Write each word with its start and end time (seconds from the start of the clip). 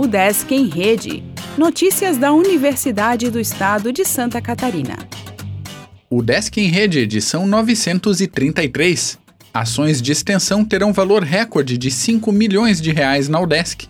O 0.00 0.06
Desk 0.06 0.50
em 0.50 0.66
Rede. 0.66 1.22
Notícias 1.58 2.16
da 2.16 2.32
Universidade 2.32 3.30
do 3.30 3.38
Estado 3.38 3.92
de 3.92 4.02
Santa 4.02 4.40
Catarina. 4.40 4.96
O 6.08 6.22
Desk 6.22 6.58
em 6.58 6.68
Rede, 6.68 7.00
edição 7.00 7.46
933. 7.46 9.18
Ações 9.52 10.00
de 10.00 10.10
extensão 10.10 10.64
terão 10.64 10.90
valor 10.90 11.22
recorde 11.22 11.76
de 11.76 11.90
5 11.90 12.32
milhões 12.32 12.80
de 12.80 12.90
reais 12.90 13.28
na 13.28 13.38
UDESC. 13.40 13.88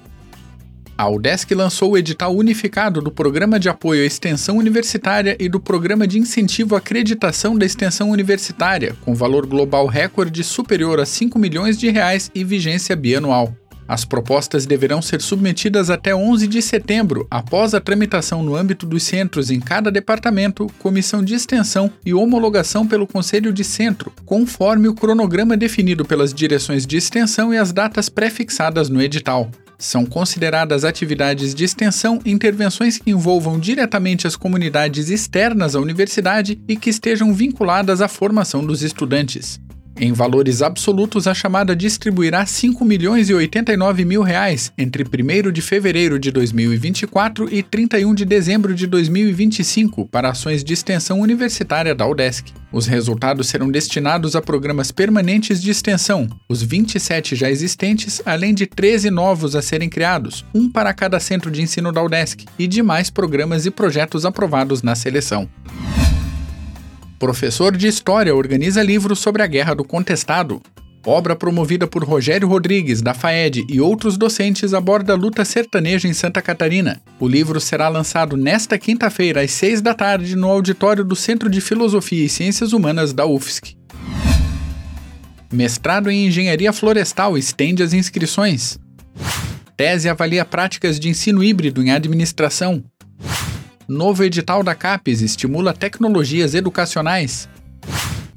A 0.99 1.09
UDESC 1.09 1.55
lançou 1.55 1.93
o 1.93 1.97
edital 1.97 2.35
unificado 2.35 3.01
do 3.01 3.13
Programa 3.13 3.61
de 3.61 3.69
Apoio 3.69 4.03
à 4.03 4.05
Extensão 4.05 4.57
Universitária 4.57 5.37
e 5.39 5.49
do 5.49 5.61
Programa 5.61 6.09
de 6.09 6.19
Incentivo 6.19 6.75
à 6.75 6.79
Acreditação 6.79 7.57
da 7.57 7.65
Extensão 7.65 8.11
Universitária, 8.11 8.97
com 9.03 9.15
valor 9.15 9.47
global 9.47 9.87
recorde 9.87 10.43
superior 10.43 10.99
a 10.99 11.07
5 11.07 11.39
milhões 11.39 11.79
de 11.79 11.89
reais 11.89 12.33
e 12.35 12.43
vigência 12.43 12.97
bianual. 12.97 13.55
As 13.91 14.05
propostas 14.05 14.67
deverão 14.67 15.03
ser 15.03 15.21
submetidas 15.21 15.91
até 15.91 16.15
11 16.15 16.47
de 16.47 16.63
setembro, 16.63 17.27
após 17.29 17.75
a 17.75 17.81
tramitação 17.81 18.41
no 18.41 18.55
âmbito 18.55 18.87
dos 18.87 19.03
centros 19.03 19.51
em 19.51 19.59
cada 19.59 19.91
departamento, 19.91 20.69
comissão 20.79 21.25
de 21.25 21.35
extensão 21.35 21.91
e 22.07 22.15
homologação 22.15 22.87
pelo 22.87 23.05
Conselho 23.05 23.53
de 23.53 23.65
Centro, 23.65 24.13
conforme 24.25 24.87
o 24.87 24.95
cronograma 24.95 25.57
definido 25.57 26.05
pelas 26.05 26.33
direções 26.33 26.87
de 26.87 26.97
extensão 26.97 27.53
e 27.53 27.59
as 27.59 27.73
datas 27.73 28.09
prefixadas 28.09 28.89
no 28.89 29.03
edital. 29.03 29.51
São 29.77 30.07
consideradas 30.07 30.85
atividades 30.85 31.53
de 31.53 31.65
extensão 31.65 32.21
intervenções 32.25 32.97
que 32.97 33.11
envolvam 33.11 33.59
diretamente 33.59 34.25
as 34.25 34.37
comunidades 34.37 35.11
externas 35.11 35.75
à 35.75 35.81
universidade 35.81 36.61
e 36.69 36.77
que 36.77 36.91
estejam 36.91 37.35
vinculadas 37.35 38.01
à 38.01 38.07
formação 38.07 38.65
dos 38.65 38.83
estudantes. 38.83 39.59
Em 40.03 40.15
valores 40.15 40.63
absolutos, 40.63 41.27
a 41.27 41.35
chamada 41.35 41.77
distribuirá 41.77 42.47
5 42.47 42.83
milhões 42.87 43.29
e 43.29 43.35
89 43.35 44.03
mil 44.07 44.23
reais 44.23 44.73
entre 44.79 45.05
1 45.05 45.53
de 45.53 45.61
fevereiro 45.61 46.19
de 46.19 46.31
2024 46.31 47.55
e 47.55 47.63
31 47.63 48.15
de 48.15 48.25
dezembro 48.25 48.75
de 48.75 48.87
2025 48.87 50.07
para 50.07 50.31
ações 50.31 50.65
de 50.65 50.73
extensão 50.73 51.21
universitária 51.21 51.95
da 51.95 52.07
UDESC. 52.07 52.51
Os 52.73 52.87
resultados 52.87 53.51
serão 53.51 53.71
destinados 53.71 54.35
a 54.35 54.41
programas 54.41 54.91
permanentes 54.91 55.61
de 55.61 55.71
extensão, 55.71 56.27
os 56.49 56.63
27 56.63 57.37
já 57.37 57.51
existentes, 57.51 58.23
além 58.25 58.55
de 58.55 58.65
13 58.65 59.11
novos 59.11 59.55
a 59.55 59.61
serem 59.61 59.91
criados, 59.91 60.47
um 60.55 60.71
para 60.71 60.95
cada 60.95 61.21
centro 61.21 61.51
de 61.51 61.61
ensino 61.61 61.93
da 61.93 62.03
UDESC, 62.03 62.47
e 62.59 62.67
demais 62.67 63.11
programas 63.11 63.67
e 63.67 63.71
projetos 63.71 64.25
aprovados 64.25 64.83
na 64.83 64.95
seleção. 64.95 65.47
Professor 67.21 67.77
de 67.77 67.87
História 67.87 68.35
organiza 68.35 68.83
livro 68.83 69.15
sobre 69.15 69.43
a 69.43 69.47
Guerra 69.47 69.75
do 69.75 69.85
Contestado. 69.85 70.63
Obra 71.05 71.37
promovida 71.37 71.87
por 71.87 72.03
Rogério 72.03 72.49
Rodrigues, 72.49 73.03
da 73.03 73.13
FAED 73.13 73.67
e 73.69 73.79
outros 73.79 74.17
docentes 74.17 74.73
aborda 74.73 75.13
a 75.13 75.17
luta 75.17 75.45
sertaneja 75.45 76.09
em 76.09 76.15
Santa 76.15 76.41
Catarina. 76.41 76.99
O 77.19 77.29
livro 77.29 77.61
será 77.61 77.91
lançado 77.91 78.39
nesta 78.39 78.79
quinta-feira, 78.79 79.43
às 79.43 79.51
seis 79.51 79.83
da 79.83 79.93
tarde, 79.93 80.35
no 80.35 80.49
auditório 80.49 81.05
do 81.05 81.15
Centro 81.15 81.51
de 81.51 81.61
Filosofia 81.61 82.25
e 82.25 82.29
Ciências 82.29 82.73
Humanas 82.73 83.13
da 83.13 83.27
UFSC. 83.27 83.77
Mestrado 85.53 86.11
em 86.11 86.27
Engenharia 86.27 86.73
Florestal 86.73 87.37
estende 87.37 87.83
as 87.83 87.93
inscrições. 87.93 88.79
Tese 89.77 90.09
avalia 90.09 90.47
práticas 90.47 90.99
de 90.99 91.11
ensino 91.11 91.45
híbrido 91.45 91.83
em 91.83 91.91
administração. 91.91 92.83
Novo 93.93 94.23
edital 94.23 94.63
da 94.63 94.73
CAPES 94.73 95.21
estimula 95.21 95.75
tecnologias 95.75 96.55
educacionais. 96.55 97.49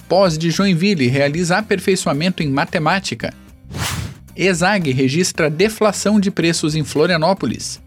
Pós 0.09 0.35
de 0.35 0.49
Joinville 0.49 1.07
realiza 1.07 1.59
aperfeiçoamento 1.59 2.41
em 2.41 2.49
matemática. 2.49 3.31
ESAG 4.35 4.91
registra 4.91 5.51
deflação 5.51 6.19
de 6.19 6.31
preços 6.31 6.73
em 6.73 6.83
Florianópolis. 6.83 7.79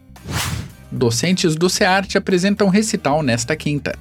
Docentes 0.92 1.56
do 1.56 1.68
SEART 1.68 2.14
apresentam 2.14 2.68
recital 2.68 3.20
nesta 3.20 3.56
quinta. 3.56 3.98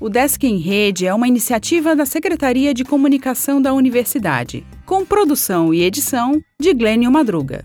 O 0.00 0.08
Desk 0.08 0.42
em 0.42 0.58
Rede 0.58 1.06
é 1.06 1.14
uma 1.14 1.28
iniciativa 1.28 1.94
da 1.94 2.04
Secretaria 2.04 2.74
de 2.74 2.82
Comunicação 2.82 3.62
da 3.62 3.72
Universidade, 3.72 4.66
com 4.84 5.06
produção 5.06 5.72
e 5.72 5.84
edição 5.84 6.42
de 6.60 6.74
Glênio 6.74 7.12
Madruga. 7.12 7.64